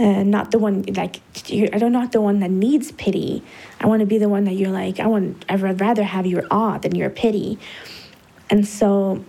uh, 0.00 0.24
not 0.24 0.50
the 0.50 0.58
one 0.58 0.82
like 0.82 1.20
I 1.48 1.78
don't 1.78 1.92
not 1.92 2.10
the 2.10 2.20
one 2.20 2.40
that 2.40 2.50
needs 2.50 2.90
pity. 2.90 3.44
I 3.80 3.86
want 3.86 4.00
to 4.00 4.06
be 4.06 4.18
the 4.18 4.28
one 4.28 4.44
that 4.44 4.54
you're 4.54 4.72
like 4.72 4.98
I 4.98 5.06
want. 5.06 5.44
I'd 5.48 5.60
rather 5.62 6.02
have 6.02 6.26
your 6.26 6.44
awe 6.50 6.78
than 6.78 6.96
your 6.96 7.08
pity, 7.08 7.60
and 8.50 8.66
so 8.66 9.24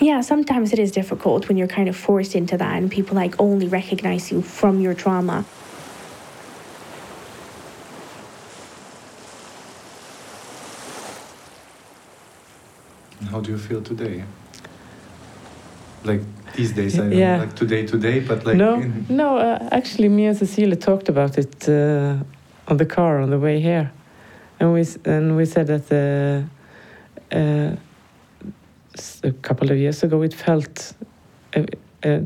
yeah, 0.00 0.22
sometimes 0.22 0.72
it 0.72 0.78
is 0.78 0.90
difficult 0.90 1.48
when 1.48 1.56
you're 1.58 1.68
kind 1.68 1.88
of 1.88 1.96
forced 1.96 2.34
into 2.34 2.56
that 2.56 2.76
and 2.76 2.90
people 2.90 3.14
like 3.14 3.38
only 3.38 3.68
recognize 3.68 4.32
you 4.32 4.40
from 4.40 4.80
your 4.80 4.94
trauma. 4.94 5.44
How 13.30 13.40
do 13.40 13.52
you 13.52 13.58
feel 13.58 13.82
today? 13.82 14.24
Like 16.02 16.22
these 16.54 16.72
days, 16.72 16.98
I 16.98 17.08
yeah. 17.08 17.36
know, 17.36 17.44
like 17.44 17.54
today, 17.54 17.86
today, 17.86 18.20
but 18.20 18.46
like 18.46 18.56
no, 18.56 18.76
no. 19.10 19.36
Uh, 19.36 19.68
actually, 19.70 20.08
me 20.08 20.24
and 20.26 20.36
Cecilia 20.36 20.76
talked 20.76 21.10
about 21.10 21.36
it 21.36 21.68
uh, 21.68 22.16
on 22.66 22.78
the 22.78 22.86
car 22.86 23.20
on 23.20 23.28
the 23.28 23.38
way 23.38 23.60
here, 23.60 23.92
and 24.58 24.72
we 24.72 24.84
and 25.04 25.36
we 25.36 25.44
said 25.44 25.66
that 25.66 25.88
the. 25.88 26.44
Uh, 27.30 27.76
a 29.22 29.32
couple 29.32 29.70
of 29.70 29.78
years 29.78 30.02
ago, 30.02 30.22
it 30.22 30.34
felt 30.34 30.94
uh, 31.54 31.62
uh, 32.04 32.20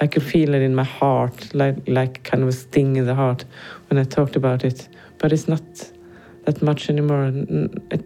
I 0.00 0.06
could 0.06 0.22
feel 0.22 0.54
it 0.54 0.62
in 0.62 0.74
my 0.74 0.84
heart, 0.84 1.54
like 1.54 1.76
like 1.86 2.22
kind 2.24 2.42
of 2.42 2.48
a 2.48 2.52
sting 2.52 2.96
in 2.96 3.06
the 3.06 3.14
heart 3.14 3.44
when 3.88 3.98
I 3.98 4.04
talked 4.04 4.36
about 4.36 4.64
it. 4.64 4.88
But 5.18 5.32
it's 5.32 5.48
not 5.48 5.62
that 6.44 6.62
much 6.62 6.88
anymore. 6.88 7.26
It, 7.90 8.04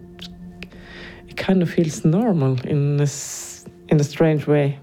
it 1.29 1.37
kind 1.37 1.62
of 1.62 1.70
feels 1.70 2.05
normal 2.05 2.61
in 2.64 2.96
this 2.96 3.64
in 3.88 4.01
a 4.01 4.05
strange 4.05 4.46
way. 4.46 4.79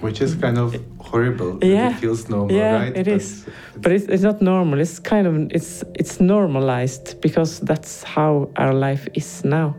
Which 0.00 0.20
is 0.20 0.34
kind 0.36 0.58
of 0.58 0.76
horrible. 1.00 1.58
Yeah, 1.62 1.90
it 1.90 2.00
feels 2.00 2.28
normal, 2.28 2.56
yeah, 2.56 2.74
right? 2.74 2.96
it 2.96 3.04
but 3.04 3.12
is. 3.12 3.46
But 3.76 3.92
it's, 3.92 4.04
it's 4.04 4.22
not 4.22 4.40
normal. 4.40 4.80
It's 4.80 4.98
kind 4.98 5.26
of 5.26 5.52
it's 5.52 5.84
it's 5.94 6.20
normalized 6.20 7.20
because 7.20 7.60
that's 7.60 8.02
how 8.02 8.48
our 8.56 8.74
life 8.74 9.08
is 9.14 9.44
now. 9.44 9.76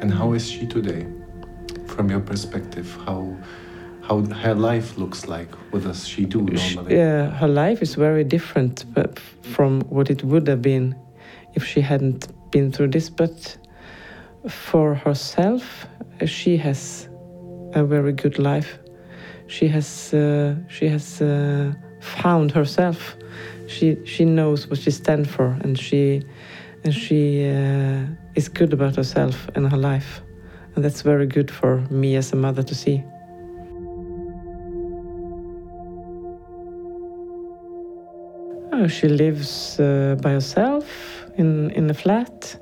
And 0.00 0.12
how 0.12 0.32
is 0.32 0.48
she 0.50 0.66
today, 0.66 1.06
from 1.86 2.10
your 2.10 2.20
perspective? 2.20 2.96
How 3.04 3.36
how 4.02 4.20
her 4.24 4.54
life 4.54 4.96
looks 4.96 5.28
like? 5.28 5.54
What 5.70 5.82
does 5.82 6.08
she 6.08 6.24
do 6.24 6.40
normally? 6.40 6.96
Yeah, 6.96 7.30
her 7.30 7.48
life 7.48 7.82
is 7.82 7.94
very 7.94 8.24
different 8.24 8.84
from 9.42 9.82
what 9.90 10.08
it 10.08 10.24
would 10.24 10.46
have 10.48 10.62
been 10.62 10.94
if 11.54 11.64
she 11.64 11.80
hadn't 11.80 12.28
been 12.50 12.72
through 12.72 12.88
this. 12.88 13.10
But 13.10 13.58
for 14.48 14.94
herself, 14.94 15.86
she 16.24 16.56
has 16.56 17.08
a 17.74 17.84
very 17.84 18.12
good 18.12 18.38
life. 18.38 18.78
She 19.46 19.68
has 19.68 20.14
uh, 20.14 20.54
she 20.68 20.88
has 20.88 21.20
uh, 21.20 21.72
found 22.00 22.52
herself. 22.52 23.16
She 23.66 23.98
she 24.04 24.24
knows 24.24 24.68
what 24.68 24.78
she 24.78 24.90
stands 24.90 25.28
for, 25.28 25.56
and 25.62 25.78
she 25.78 26.22
and 26.84 26.94
she 26.94 27.50
uh, 27.50 28.06
is 28.38 28.48
good 28.48 28.72
about 28.72 28.94
herself 28.94 29.48
and 29.56 29.68
her 29.68 29.76
life. 29.76 30.22
And 30.74 30.84
that's 30.84 31.02
very 31.02 31.26
good 31.26 31.50
for 31.50 31.72
me 31.90 32.14
as 32.14 32.32
a 32.32 32.36
mother 32.36 32.62
to 32.62 32.74
see. 32.74 33.02
Oh, 38.72 38.86
she 38.86 39.08
lives 39.08 39.80
uh, 39.80 40.16
by 40.22 40.30
herself 40.30 40.86
in, 41.36 41.70
in 41.72 41.90
a 41.90 41.94
flat 41.94 42.56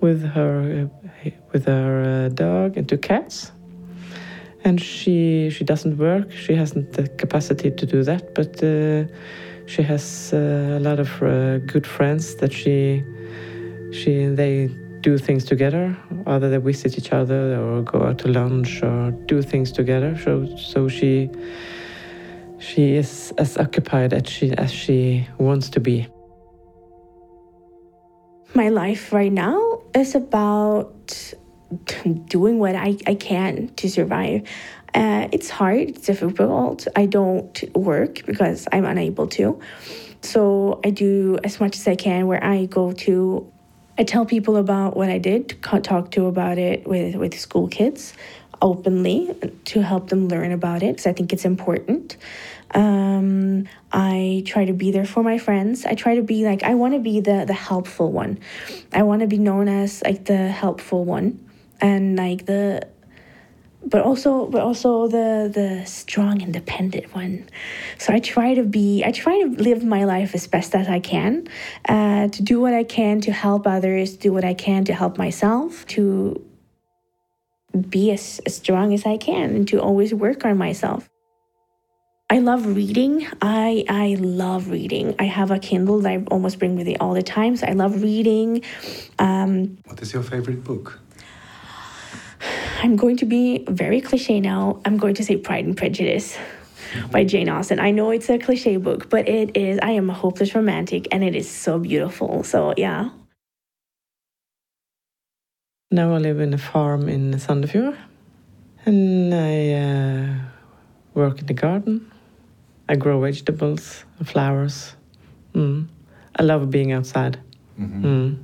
with 0.00 0.22
her 0.36 0.88
uh, 0.88 1.30
with 1.52 1.66
her 1.66 1.92
uh, 2.02 2.28
dog 2.30 2.78
and 2.78 2.88
two 2.88 2.96
cats. 2.96 3.52
And 4.64 4.80
she 4.80 5.50
she 5.50 5.64
doesn't 5.64 5.98
work. 5.98 6.32
She 6.32 6.54
hasn't 6.54 6.92
the 6.92 7.08
capacity 7.22 7.70
to 7.70 7.84
do 7.94 8.02
that, 8.04 8.34
but 8.34 8.52
uh, 8.62 9.04
she 9.66 9.82
has 9.82 10.32
uh, 10.32 10.78
a 10.78 10.80
lot 10.88 10.98
of 10.98 11.10
good 11.72 11.86
friends 11.86 12.36
that 12.36 12.52
she 12.52 13.04
she 13.92 14.12
they 14.40 14.70
do 15.02 15.18
things 15.18 15.44
together 15.44 15.96
either 16.26 16.48
they 16.50 16.58
visit 16.58 16.98
each 16.98 17.12
other 17.12 17.56
or 17.56 17.82
go 17.82 18.02
out 18.02 18.18
to 18.18 18.28
lunch 18.28 18.82
or 18.82 19.10
do 19.26 19.42
things 19.42 19.72
together. 19.72 20.18
So 20.18 20.56
so 20.56 20.88
she 20.88 21.30
she 22.58 22.94
is 22.94 23.32
as 23.38 23.56
occupied 23.56 24.12
as 24.12 24.28
she 24.28 24.52
as 24.52 24.70
she 24.70 25.26
wants 25.38 25.70
to 25.70 25.80
be. 25.80 26.06
My 28.54 28.68
life 28.68 29.12
right 29.12 29.32
now 29.32 29.82
is 29.94 30.14
about 30.14 31.34
doing 32.26 32.58
what 32.58 32.74
I, 32.74 32.96
I 33.06 33.14
can 33.14 33.68
to 33.76 33.88
survive. 33.88 34.42
Uh, 34.92 35.28
it's 35.30 35.48
hard 35.48 35.88
it's 35.90 36.06
difficult. 36.06 36.88
I 36.96 37.06
don't 37.06 37.62
work 37.74 38.26
because 38.26 38.66
i'm 38.72 38.84
unable 38.84 39.26
to. 39.28 39.60
So 40.22 40.80
i 40.84 40.90
do 40.90 41.38
as 41.44 41.60
much 41.60 41.76
as 41.76 41.86
i 41.88 41.94
can 41.94 42.26
where 42.26 42.42
i 42.44 42.66
go 42.66 42.92
to 42.92 43.50
I 44.00 44.02
tell 44.02 44.24
people 44.24 44.56
about 44.56 44.96
what 44.96 45.10
I 45.10 45.18
did, 45.18 45.60
talk 45.60 46.10
to 46.12 46.24
about 46.24 46.56
it 46.56 46.88
with, 46.88 47.16
with 47.16 47.38
school 47.38 47.68
kids 47.68 48.14
openly 48.62 49.30
to 49.66 49.82
help 49.82 50.08
them 50.08 50.26
learn 50.28 50.52
about 50.52 50.82
it 50.82 50.96
because 50.96 51.06
I 51.06 51.12
think 51.12 51.34
it's 51.34 51.44
important. 51.44 52.16
Um, 52.70 53.68
I 53.92 54.42
try 54.46 54.64
to 54.64 54.72
be 54.72 54.90
there 54.90 55.04
for 55.04 55.22
my 55.22 55.36
friends. 55.36 55.84
I 55.84 55.96
try 55.96 56.14
to 56.14 56.22
be 56.22 56.46
like 56.46 56.62
I 56.62 56.76
want 56.76 56.94
to 56.94 56.98
be 56.98 57.20
the 57.20 57.44
the 57.44 57.52
helpful 57.52 58.10
one. 58.10 58.38
I 58.90 59.02
want 59.02 59.20
to 59.20 59.26
be 59.26 59.36
known 59.36 59.68
as 59.68 60.02
like 60.02 60.24
the 60.24 60.48
helpful 60.48 61.04
one 61.04 61.38
and 61.82 62.16
like 62.16 62.46
the 62.46 62.88
but 63.84 64.02
also 64.02 64.46
but 64.46 64.60
also 64.60 65.08
the 65.08 65.50
the 65.52 65.84
strong 65.86 66.40
independent 66.40 67.14
one 67.14 67.48
so 67.98 68.12
i 68.12 68.18
try 68.18 68.54
to 68.54 68.62
be 68.62 69.02
i 69.04 69.10
try 69.10 69.40
to 69.42 69.48
live 69.62 69.82
my 69.82 70.04
life 70.04 70.34
as 70.34 70.46
best 70.46 70.74
as 70.74 70.86
i 70.88 71.00
can 71.00 71.46
uh, 71.88 72.28
to 72.28 72.42
do 72.42 72.60
what 72.60 72.74
i 72.74 72.84
can 72.84 73.20
to 73.20 73.32
help 73.32 73.66
others 73.66 74.16
do 74.16 74.32
what 74.32 74.44
i 74.44 74.52
can 74.52 74.84
to 74.84 74.92
help 74.92 75.16
myself 75.16 75.86
to 75.86 76.40
be 77.88 78.10
as, 78.10 78.40
as 78.46 78.56
strong 78.56 78.92
as 78.94 79.06
I 79.06 79.16
can 79.16 79.54
and 79.54 79.68
to 79.68 79.80
always 79.80 80.12
work 80.12 80.44
on 80.44 80.58
myself. 80.58 81.08
I 82.28 82.38
love 82.38 82.64
reading. 82.64 83.26
I 83.42 83.84
I 83.88 84.16
love 84.20 84.70
reading. 84.70 85.16
I 85.18 85.24
have 85.24 85.50
a 85.50 85.58
Kindle 85.58 85.98
that 86.02 86.12
I 86.12 86.24
almost 86.30 86.60
bring 86.60 86.76
with 86.76 86.86
me 86.86 86.96
all 86.96 87.12
the 87.12 87.24
time. 87.24 87.56
So 87.56 87.66
I 87.66 87.72
love 87.72 88.02
reading. 88.02 88.62
Um, 89.18 89.78
what 89.86 90.00
is 90.00 90.12
your 90.12 90.22
favorite 90.22 90.62
book? 90.62 91.00
I'm 92.82 92.96
going 92.96 93.18
to 93.18 93.26
be 93.26 93.62
very 93.68 94.00
cliche 94.00 94.40
now. 94.40 94.80
I'm 94.86 94.96
going 94.96 95.14
to 95.16 95.24
say 95.24 95.36
Pride 95.36 95.66
and 95.66 95.76
Prejudice 95.76 96.38
by 97.10 97.24
Jane 97.24 97.50
Austen. 97.50 97.78
I 97.78 97.90
know 97.90 98.10
it's 98.10 98.30
a 98.30 98.38
cliche 98.38 98.78
book, 98.78 99.10
but 99.10 99.28
it 99.28 99.54
is. 99.54 99.78
I 99.82 99.90
am 99.90 100.08
a 100.08 100.14
hopeless 100.14 100.54
romantic, 100.54 101.06
and 101.12 101.22
it 101.22 101.36
is 101.36 101.48
so 101.48 101.78
beautiful. 101.78 102.42
So 102.42 102.72
yeah. 102.78 103.10
Now 105.90 106.14
I 106.14 106.18
live 106.18 106.40
in 106.40 106.54
a 106.54 106.58
farm 106.58 107.06
in 107.10 107.32
Sandefjord, 107.34 107.98
and 108.86 109.34
I 109.34 109.72
uh, 109.74 110.34
work 111.12 111.38
in 111.40 111.46
the 111.46 111.54
garden. 111.54 112.10
I 112.88 112.96
grow 112.96 113.20
vegetables, 113.20 114.04
and 114.18 114.26
flowers. 114.26 114.96
Mm. 115.54 115.86
I 116.36 116.42
love 116.44 116.70
being 116.70 116.92
outside. 116.92 117.38
Mm-hmm. 117.78 118.04
Mm. 118.06 118.36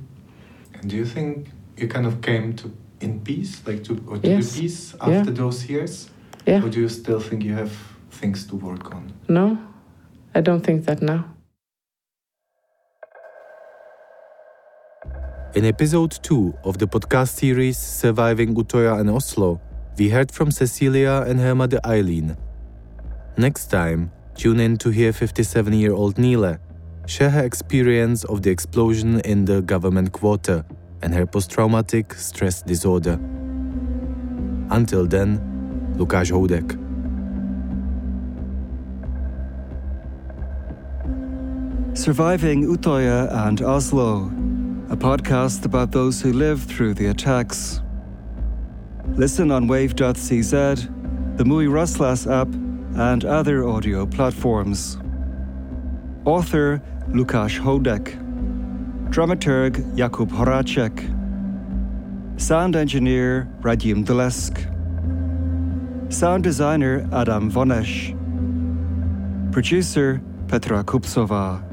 And 0.75 0.89
do 0.89 0.95
you 0.95 1.05
think 1.05 1.47
you 1.75 1.87
kind 1.87 2.05
of 2.05 2.21
came 2.21 2.53
to 2.57 2.71
in 3.01 3.19
peace, 3.21 3.61
like 3.65 3.83
to 3.85 4.03
or 4.07 4.17
to 4.17 4.27
yes. 4.27 4.59
peace 4.59 4.95
after 4.99 5.11
yeah. 5.11 5.23
those 5.23 5.69
years? 5.69 6.09
Yeah. 6.45 6.63
Or 6.63 6.69
do 6.69 6.81
you 6.81 6.89
still 6.89 7.19
think 7.19 7.43
you 7.43 7.53
have 7.53 7.71
things 8.11 8.45
to 8.47 8.55
work 8.55 8.93
on? 8.93 9.11
No, 9.27 9.57
I 10.33 10.41
don't 10.41 10.61
think 10.61 10.85
that 10.85 11.01
now. 11.01 11.25
In 15.55 15.65
episode 15.65 16.11
2 16.21 16.53
of 16.63 16.77
the 16.77 16.87
podcast 16.87 17.29
series 17.29 17.77
Surviving 17.77 18.53
Utøya 18.53 18.99
and 18.99 19.09
Oslo, 19.09 19.59
we 19.97 20.09
heard 20.09 20.31
from 20.31 20.51
Cecilia 20.51 21.23
and 21.27 21.39
her 21.39 21.55
mother 21.55 21.79
Elin. 21.83 22.37
Next 23.37 23.67
time, 23.71 24.11
tune 24.35 24.59
in 24.59 24.77
to 24.77 24.89
hear 24.89 25.11
57 25.11 25.73
year 25.73 25.93
old 25.93 26.17
Nile 26.17 26.57
share 27.07 27.29
her 27.29 27.43
experience 27.43 28.23
of 28.25 28.41
the 28.41 28.51
explosion 28.51 29.19
in 29.21 29.45
the 29.45 29.61
government 29.61 30.11
quarter 30.11 30.65
and 31.01 31.13
her 31.13 31.25
post 31.25 31.51
traumatic 31.51 32.13
stress 32.13 32.61
disorder. 32.61 33.19
Until 34.69 35.07
then, 35.07 35.39
Lukáš 35.97 36.31
Houdek. 36.31 36.77
Surviving 41.97 42.63
Utøya 42.65 43.47
and 43.47 43.61
Oslo 43.61 44.31
a 44.89 44.95
podcast 44.95 45.65
about 45.65 45.91
those 45.91 46.21
who 46.21 46.31
lived 46.31 46.69
through 46.69 46.93
the 46.93 47.07
attacks. 47.07 47.81
Listen 49.15 49.51
on 49.51 49.67
wave.cz, 49.67 50.51
the 51.37 51.43
mujRozhlas 51.43 52.25
app, 52.31 52.47
and 52.95 53.25
other 53.25 53.67
audio 53.67 54.05
platforms. 54.05 54.97
Author 56.23 56.81
Lukáš 57.09 57.59
Houdek. 57.59 58.26
Dramaturg 59.09 59.77
Jakub 59.95 60.29
Horacek. 60.29 61.13
Sound 62.39 62.75
engineer 62.75 63.47
Radim 63.61 64.05
Dlesk. 64.05 64.59
Sound 66.11 66.43
designer 66.43 67.07
Adam 67.11 67.49
Vonesh. 67.49 68.13
Producer 69.51 70.21
Petra 70.47 70.83
Kupsova. 70.83 71.63